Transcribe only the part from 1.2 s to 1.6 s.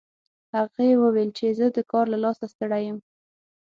چې